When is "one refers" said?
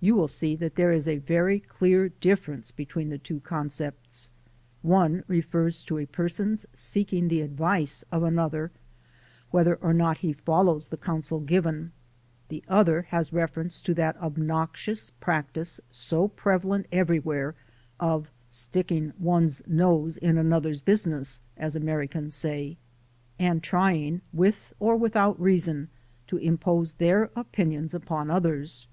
4.82-5.84